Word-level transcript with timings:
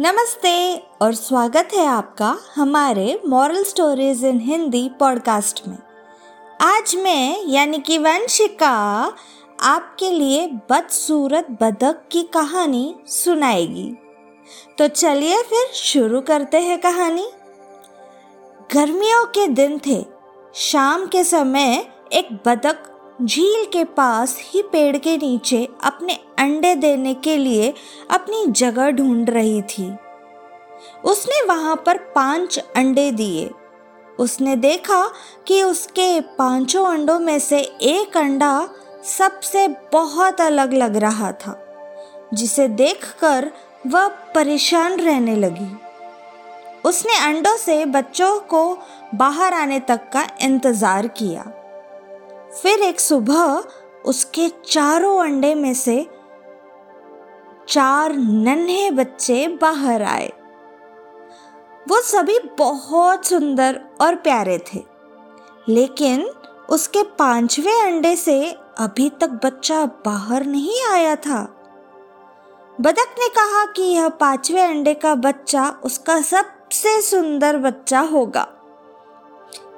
नमस्ते 0.00 0.86
और 1.02 1.14
स्वागत 1.14 1.68
है 1.74 1.86
आपका 1.86 2.38
हमारे 2.54 3.20
moral 3.26 3.64
stories 3.64 4.24
in 4.24 4.40
Hindi 4.40 4.90
podcast 5.00 5.62
में। 5.68 5.78
आज 6.60 6.96
मैं, 6.96 7.44
यानी 7.46 7.78
कि 7.78 7.98
वंशिका, 7.98 9.12
आपके 9.62 10.10
लिए 10.10 10.46
बदसूरत 10.46 11.46
बदक 11.50 12.02
की 12.12 12.22
कहानी 12.22 12.94
सुनाएगी। 13.06 13.92
तो 14.78 14.88
चलिए 14.88 15.42
फिर 15.42 15.66
शुरू 15.74 16.20
करते 16.20 16.60
हैं 16.60 16.80
कहानी। 16.80 17.28
गर्मियों 18.74 19.26
के 19.26 19.46
दिन 19.46 19.80
थे। 19.86 20.04
शाम 20.54 21.06
के 21.06 21.24
समय 21.24 21.86
एक 22.12 22.28
बदक 22.46 22.93
झील 23.18 23.64
के 23.64 23.82
पास 23.84 24.36
ही 24.42 24.62
पेड़ 24.62 24.96
के 24.96 25.16
नीचे 25.16 25.64
अपने 25.84 26.14
अंडे 26.38 26.74
देने 26.74 27.12
के 27.14 27.36
लिए 27.36 27.72
अपनी 28.10 28.46
जगह 28.52 28.90
ढूंढ 28.90 29.30
रही 29.30 29.62
थी। 29.62 29.86
उसने 31.04 31.44
वहाँ 31.46 31.76
पर 31.86 31.98
पाँच 32.14 32.58
अंडे 32.76 33.10
दिए। 33.12 33.50
उसने 34.18 34.56
देखा 34.56 35.02
कि 35.46 35.62
उसके 35.62 36.20
पाँचों 36.38 36.86
अंडों 36.86 37.18
में 37.18 37.38
से 37.38 37.60
एक 37.82 38.16
अंडा 38.16 38.68
सबसे 39.08 39.66
बहुत 39.92 40.40
अलग 40.40 40.72
लग 40.72 40.96
रहा 40.96 41.32
था, 41.32 41.58
जिसे 42.34 42.68
देखकर 42.68 43.50
वह 43.86 44.08
परेशान 44.34 45.00
रहने 45.00 45.36
लगी। 45.36 45.74
उसने 46.84 47.18
अंडों 47.18 47.56
से 47.56 47.84
बच्चों 47.86 48.38
को 48.40 48.78
बाहर 49.14 49.54
आने 49.54 49.80
तक 49.80 50.10
का 50.12 50.26
इंतज़ार 50.42 51.06
किया। 51.08 51.52
फिर 52.54 52.82
एक 52.82 53.00
सुबह 53.00 53.64
उसके 54.04 54.48
चारों 54.64 55.18
अंडे 55.24 55.54
में 55.54 55.74
से 55.74 55.96
चार 57.68 58.12
नन्हे 58.12 58.90
बच्चे 58.90 59.46
बाहर 59.60 60.02
आए। 60.02 60.32
वो 61.88 62.00
सभी 62.02 62.38
बहुत 62.58 63.26
सुंदर 63.26 63.80
और 64.00 64.14
प्यारे 64.16 64.58
थे, 64.68 64.82
लेकिन 65.68 66.28
उसके 66.68 67.02
पाँचवें 67.18 67.80
अंडे 67.82 68.14
से 68.16 68.38
अभी 68.78 69.10
तक 69.10 69.40
बच्चा 69.44 69.84
बाहर 70.04 70.44
नहीं 70.46 70.82
आया 70.84 71.16
था। 71.16 71.42
बदक 72.78 73.14
ने 73.18 73.28
कहा 73.28 73.64
कि 73.66 73.82
यह 73.82 74.08
पाँचवें 74.20 74.62
अंडे 74.62 74.94
का 74.94 75.14
बच्चा 75.14 75.68
उसका 75.84 76.20
सबसे 76.22 77.00
सुंदर 77.02 77.58
बच्चा 77.58 78.00
होगा। 78.02 78.46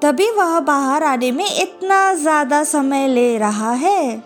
तभी 0.07 0.31
वह 0.31 0.59
बाहर 0.61 1.05
आने 1.05 1.31
में 1.33 1.47
इतना 1.63 2.15
ज़्यादा 2.15 2.63
समय 2.65 3.07
ले 3.09 3.39
रहा 3.39 3.71
है। 3.73 4.23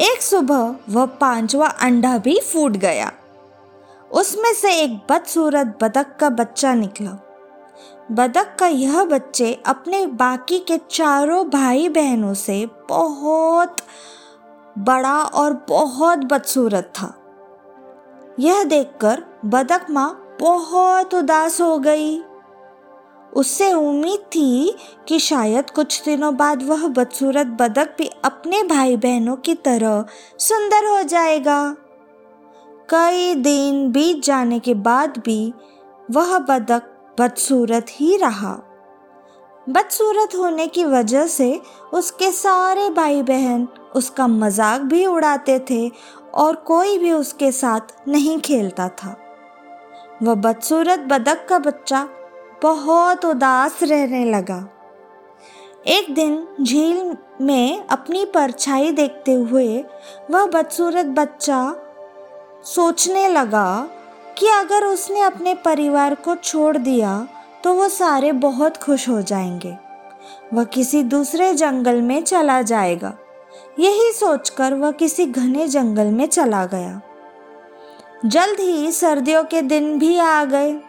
एक 0.00 0.22
सुबह 0.22 0.74
वह 0.88 1.06
पांचवा 1.06 1.66
अंडा 1.66 2.18
भी 2.18 2.38
फूट 2.40 2.72
गया। 2.72 3.10
उसमें 4.10 4.52
से 4.52 4.74
एक 4.82 4.96
बदसूरत 5.10 5.78
बदक 5.82 6.16
का 6.20 6.30
बच्चा 6.30 6.74
निकला। 6.74 7.16
बदक 8.12 8.54
का 8.58 8.66
यह 8.66 9.04
बच्चे 9.04 9.52
अपने 9.66 10.06
बाकी 10.06 10.58
के 10.58 10.78
चारों 10.90 11.44
भाई 11.50 11.88
बहनों 11.88 12.34
से 12.34 12.64
बहुत 12.88 13.76
बड़ा 14.78 15.16
और 15.22 15.52
बहुत 15.68 16.18
बदसूरत 16.18 16.92
था। 16.94 17.14
यह 18.40 18.64
देखकर 18.64 19.24
बदक 19.44 19.86
माँ 19.90 20.36
बहुत 20.40 21.14
उदास 21.14 21.60
हो 21.60 21.78
गई। 21.78 22.22
उससे 23.32 23.72
उम्मीद 23.72 24.20
थी 24.26 24.74
कि 25.08 25.18
शायद 25.18 25.70
कुछ 25.70 26.02
दिनों 26.04 26.36
बाद 26.36 26.62
वह 26.62 26.86
बदसूरत 26.88 27.46
बदक 27.60 27.94
भी 27.98 28.10
अपने 28.24 28.62
भाई 28.62 28.96
बहनों 28.96 29.36
की 29.36 29.54
तरह 29.54 30.04
सुंदर 30.38 30.86
हो 30.86 31.02
जाएगा। 31.02 31.76
कई 32.90 33.34
दिन 33.34 33.90
बीत 33.92 34.22
जाने 34.24 34.58
के 34.58 34.74
बाद 34.74 35.18
भी 35.18 35.52
वह 36.10 36.38
बदक 36.38 36.92
बदसूरत 37.20 37.86
ही 37.90 38.16
रहा। 38.16 38.52
बदसूरत 39.66 40.34
होने 40.34 40.66
की 40.66 40.84
वजह 40.84 41.26
से 41.26 41.60
उसके 41.94 42.30
सारे 42.32 42.88
भाई 42.90 43.22
बहन 43.22 43.66
उसका 43.96 44.26
मज़ाक 44.26 44.80
भी 44.80 45.04
उड़ाते 45.06 45.58
थे 45.70 45.90
और 46.34 46.56
कोई 46.56 46.98
भी 46.98 47.12
उसके 47.12 47.50
साथ 47.52 48.08
नहीं 48.08 48.38
खेलता 48.40 48.88
था। 48.88 49.16
वह 50.22 50.34
बदसूरत 50.34 51.00
बदक 51.08 51.46
का 51.48 51.58
बच्चा 51.58 52.08
बहुत 52.62 53.24
उदास 53.24 53.78
रहने 53.82 54.24
लगा। 54.24 54.68
एक 55.86 56.14
दिन 56.14 56.48
झील 56.62 57.16
में 57.40 57.86
अपनी 57.86 58.24
परछाई 58.24 58.90
देखते 58.90 59.32
हुए 59.32 59.84
वह 60.30 60.46
बदसूरत 60.46 61.06
बच्चा 61.06 61.76
सोचने 62.64 63.28
लगा 63.28 63.88
कि 64.38 64.48
अगर 64.48 64.84
उसने 64.84 65.20
अपने 65.20 65.54
परिवार 65.54 66.14
को 66.14 66.34
छोड़ 66.34 66.76
दिया 66.76 67.28
तो 67.64 67.74
वो 67.74 67.88
सारे 67.88 68.32
बहुत 68.32 68.76
खुश 68.76 69.08
हो 69.08 69.22
जाएँगे। 69.22 69.76
वह 70.54 70.64
किसी 70.64 71.02
दूसरे 71.02 71.54
जंगल 71.54 72.02
में 72.02 72.22
चला 72.22 72.62
जाएगा। 72.62 73.16
यही 73.78 74.12
सोचकर 74.12 74.74
वह 74.74 74.90
किसी 74.90 75.26
घने 75.26 75.68
जंगल 75.68 76.06
में 76.06 76.26
चला 76.26 76.66
गया। 76.66 77.00
जल्द 78.26 78.60
ही 78.60 78.92
सर्दियों 78.92 79.44
के 79.44 79.62
दिन 79.62 79.98
भी 79.98 80.18
आ 80.18 80.44
गए। 80.44 80.80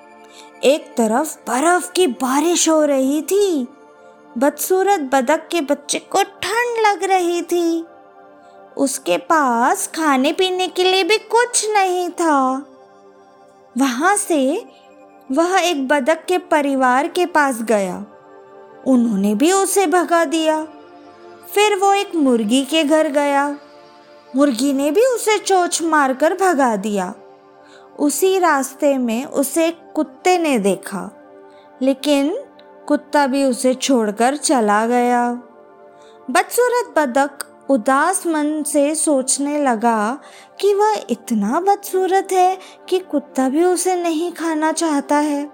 एक 0.64 0.96
तरफ़ 0.98 1.38
बर्फ़ 1.38 1.92
की 1.92 2.08
बारिश 2.08 2.70
हो 2.70 2.86
रही 2.86 3.22
थी, 3.22 3.68
बदसूरत 4.38 5.00
बदक 5.00 5.48
के 5.52 5.62
बच्चे 5.62 6.00
को 6.00 6.24
ठंड 6.24 6.88
लग 6.88 7.04
रही 7.04 7.42
थी। 7.42 7.86
उसके 8.78 9.18
पास 9.18 9.88
खाने 9.88 10.34
पीने 10.34 10.68
के 10.68 10.84
लिए 10.84 11.04
भी 11.04 11.18
कुछ 11.18 11.70
नहीं 11.70 12.10
था। 12.10 12.66
वहाँ 13.78 14.16
से 14.16 14.66
वह 15.32 15.60
एक 15.60 15.88
बदक 15.88 16.26
के 16.26 16.38
परिवार 16.38 17.08
के 17.08 17.26
पास 17.26 17.62
गया। 17.62 18.06
उन्होंने 18.88 19.36
भी 19.36 19.52
उसे 19.52 19.88
भगा 19.88 20.26
दिया। 20.26 20.68
फिर 21.56 21.76
वो 21.76 21.94
एक 21.94 22.16
मुर्गी 22.16 22.66
के 22.66 22.84
घर 22.84 23.08
गया। 23.08 23.58
मुर्गी 24.36 24.74
ने 24.74 24.92
भी 24.92 25.06
उसे 25.06 25.38
चोच 25.38 25.82
मारकर 25.82 26.34
भगा 26.34 26.76
दिया। 26.76 27.14
उसी 28.00 28.40
रास्ते 28.40 28.98
में 28.98 29.26
उसे 29.26 29.72
कुत्ते 29.96 30.38
ने 30.38 30.60
देखा, 30.60 31.10
लेकिन 31.82 32.38
कुत्ता 32.88 33.28
भी 33.28 33.44
उसे 33.44 33.74
छोड़कर 33.74 34.36
चला 34.36 34.86
गया। 34.88 35.30
बदसूरत 36.32 36.94
बदक 37.00 37.44
उदास 37.70 38.26
मन 38.28 38.64
से 38.64 38.96
सोचने 38.96 39.64
लगा 39.64 40.20
कि 40.60 40.74
वह 40.74 40.96
इतना 41.10 41.60
बदसूरत 41.60 42.28
है 42.32 42.58
कि 42.90 43.00
कुत्ता 43.00 43.50
भी 43.50 43.64
उसे 43.64 43.96
नहीं 43.96 44.32
खाना 44.32 44.72
चाहता 44.72 45.16
है। 45.16 45.50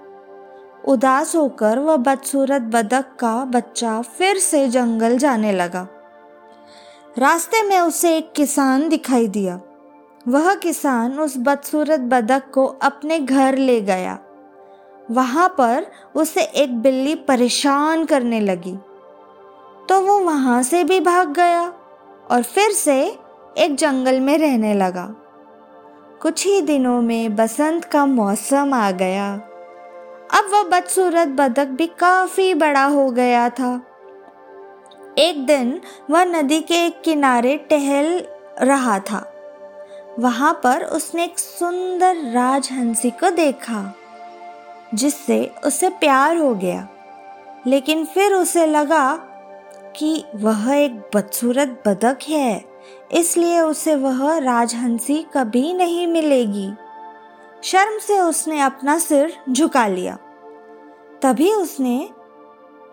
उदास 0.87 1.35
होकर 1.35 1.79
वह 1.79 1.97
बदसूरत 1.97 2.61
बदक 2.61 3.05
का 3.19 3.35
बच्चा 3.45 4.01
फिर 4.01 4.37
से 4.37 4.67
जंगल 4.69 5.17
जाने 5.17 5.51
लगा। 5.51 5.87
रास्ते 7.17 7.63
में 7.63 7.79
उसे 7.79 8.17
एक 8.17 8.31
किसान 8.33 8.89
दिखाई 8.89 9.27
दिया। 9.27 9.59
वह 10.27 10.55
किसान 10.55 11.19
उस 11.19 11.33
बदसूरत 11.37 11.99
बदक 11.99 12.43
को 12.53 12.65
अपने 12.65 13.19
घर 13.19 13.57
ले 13.57 13.81
गया। 13.81 14.19
वहाँ 15.11 15.55
पर 15.57 15.85
उसे 16.15 16.41
एक 16.41 16.81
बिल्ली 16.81 17.15
परेशान 17.15 18.05
करने 18.05 18.39
लगी। 18.39 18.75
तो 19.89 20.01
वो 20.01 20.19
वहाँ 20.19 20.63
से 20.63 20.83
भी 20.83 20.99
भाग 20.99 21.33
गया 21.33 21.73
और 22.31 22.43
फिर 22.43 22.71
से 22.71 23.19
एक 23.57 23.75
जंगल 23.75 24.19
में 24.19 24.37
रहने 24.37 24.73
लगा। 24.73 25.15
कुछ 26.21 26.45
ही 26.45 26.61
दिनों 26.61 27.01
में 27.01 27.35
बसंत 27.35 27.85
का 27.85 28.05
मौसम 28.05 28.73
आ 28.73 28.91
गया। 28.91 29.33
अब 30.33 30.49
वह 30.51 30.63
बदसूरत 30.63 31.27
बदक 31.27 31.65
भी 31.65 31.87
काफ़ी 31.87 32.53
बड़ा 32.53 32.85
हो 32.85 33.09
गया 33.09 33.49
था। 33.49 33.81
एक 35.17 35.45
दिन 35.45 35.81
वह 36.09 36.23
नदी 36.23 36.59
के 36.59 36.85
एक 36.85 37.01
किनारे 37.01 37.57
टहल 37.57 38.25
रहा 38.61 38.99
था। 38.99 39.29
वहाँ 40.19 40.53
पर 40.63 40.83
उसने 40.83 41.23
एक 41.23 41.39
सुंदर 41.39 42.15
राजहंसी 42.15 43.09
को 43.11 43.29
देखा, 43.29 43.93
जिससे 44.93 45.51
उसे 45.65 45.89
प्यार 45.89 46.37
हो 46.37 46.55
गया। 46.55 46.87
लेकिन 47.67 48.05
फिर 48.05 48.33
उसे 48.33 48.65
लगा 48.65 49.15
कि 49.97 50.23
वह 50.35 50.73
एक 50.75 51.11
बदसूरत 51.15 51.83
बदक 51.87 52.17
है, 52.29 52.65
इसलिए 53.11 53.59
उसे 53.59 53.95
वह 53.95 54.37
राजहंसी 54.37 55.25
कभी 55.33 55.73
नहीं 55.73 56.07
मिलेगी। 56.07 56.71
शर्म 57.63 57.97
से 57.99 58.19
उसने 58.19 58.59
अपना 58.59 58.97
सिर 58.97 59.33
झुका 59.49 59.87
लिया। 59.87 60.17
तभी 61.21 61.53
उसने 61.53 62.09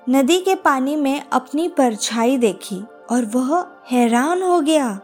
नदी 0.09 0.41
के 0.41 0.55
पानी 0.55 0.97
में 0.97 1.23
अपनी 1.33 1.69
परछाई 1.69 2.37
देखी 2.37 2.85
और 3.11 3.25
वह 3.25 3.67
हैरान 3.91 4.43
हो 4.43 4.61
गया। 4.61 5.01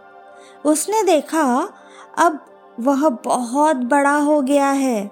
उसने 0.64 1.02
देखा 1.02 1.72
अब 2.18 2.46
वह 2.80 3.08
बहुत 3.08 3.76
बड़ा 3.76 4.16
हो 4.16 4.40
गया 4.42 4.70
है 4.70 5.10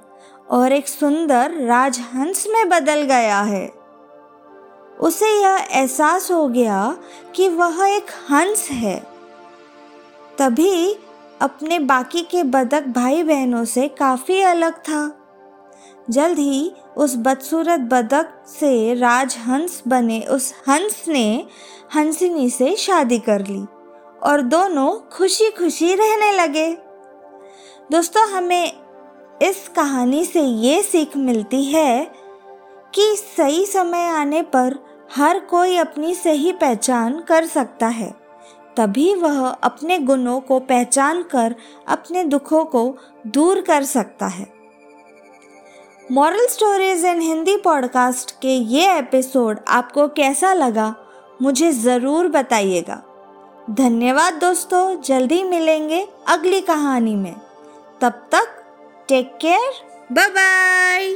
और 0.51 0.73
एक 0.73 0.89
सुंदर 0.89 1.51
राजहंस 1.51 2.47
में 2.51 2.69
बदल 2.69 3.03
गया 3.03 3.41
है। 3.41 3.73
उसे 5.01 5.43
यह 5.43 5.69
एहसास 5.71 6.31
हो 6.31 6.49
गया 6.49 6.97
कि 7.35 7.49
वह 7.49 7.87
एक 7.89 8.07
हंस 8.31 8.69
है। 8.71 9.07
तभी 10.39 10.97
अपने 11.43 11.79
बाकी 11.79 12.23
के 12.23 12.43
बदक 12.43 12.85
भाई 12.87 13.23
बहनों 13.23 13.65
से 13.65 13.89
काफ़ी 13.89 14.41
अलग 14.43 14.73
था। 14.73 15.21
जल्द 16.11 16.39
ही 16.39 16.73
उस 16.97 17.15
बदसूरत 17.17 17.81
बदक 17.81 18.45
से 18.49 18.95
राजहंस 18.95 19.83
बने 19.89 20.21
उस 20.21 20.55
हंस 20.69 21.05
ने 21.09 21.47
हंसिनी 21.97 22.51
से 22.51 22.77
शादी 22.77 23.19
कर 23.19 23.47
ली 23.47 23.65
और 24.23 24.41
दोनों 24.41 25.11
खुशी 25.17 25.51
खुशी 25.51 25.95
रहने 25.95 26.33
लगे। 26.33 26.84
दोस्तों, 27.91 28.23
हमें 28.29 28.73
इस 29.43 29.69
कहानी 29.69 30.25
से 30.25 30.41
ये 30.41 30.83
सीख 30.83 31.17
मिलती 31.17 31.63
है 31.65 32.05
कि 32.95 33.17
सही 33.17 33.67
समय 33.67 34.07
आने 34.09 34.41
पर 34.43 34.79
हर 35.17 35.39
कोई 35.41 35.77
अपनी 35.77 36.15
सही 36.15 36.53
पहचान 36.53 37.21
कर 37.21 37.47
सकता 37.47 37.87
है। 37.89 38.11
तभी 38.77 39.15
वह 39.15 39.47
अपने 39.49 39.99
गुणों 39.99 40.41
को 40.41 40.59
पहचान 40.61 41.23
कर 41.23 41.55
अपने 41.89 42.25
दुखों 42.25 42.65
को 42.65 42.97
दूर 43.27 43.61
कर 43.61 43.85
सकता 43.85 44.27
है। 44.27 44.47
Moral 46.13 46.47
stories 46.47 47.05
in 47.05 47.21
Hindi 47.21 47.57
podcast 47.57 48.39
के 48.41 48.57
ये 48.73 48.99
एपिसोड 48.99 49.61
आपको 49.69 50.09
कैसा 50.09 50.55
लगा, 50.55 50.95
मुझे 51.43 51.73
ज़रूर 51.73 52.29
बताइएगा। 52.29 53.03
धन्यवाद 53.71 54.35
दोस्तों, 54.35 55.01
जल्दी 55.01 55.43
मिलेंगे 55.43 56.07
अगली 56.29 56.61
कहानी 56.61 57.17
में। 57.17 57.35
तब 58.05 58.13
तक 58.33 58.49
टेक 59.09 59.29
केयर 59.41 59.73
बाय 60.13 60.29
बाय 60.33 61.09